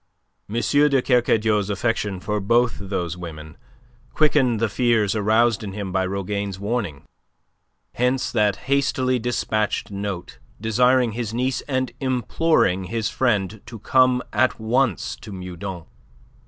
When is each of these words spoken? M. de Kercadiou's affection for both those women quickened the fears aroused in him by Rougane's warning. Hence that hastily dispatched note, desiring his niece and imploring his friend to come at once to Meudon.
M. 0.49 0.55
de 0.55 0.99
Kercadiou's 0.99 1.69
affection 1.69 2.19
for 2.19 2.39
both 2.39 2.79
those 2.79 3.15
women 3.15 3.55
quickened 4.15 4.59
the 4.59 4.67
fears 4.67 5.13
aroused 5.15 5.63
in 5.63 5.73
him 5.73 5.91
by 5.91 6.07
Rougane's 6.07 6.57
warning. 6.57 7.05
Hence 7.93 8.31
that 8.31 8.55
hastily 8.65 9.19
dispatched 9.19 9.91
note, 9.91 10.39
desiring 10.59 11.11
his 11.11 11.35
niece 11.35 11.61
and 11.67 11.91
imploring 11.99 12.85
his 12.85 13.09
friend 13.09 13.61
to 13.67 13.77
come 13.77 14.23
at 14.33 14.59
once 14.59 15.15
to 15.17 15.31
Meudon. 15.31 15.85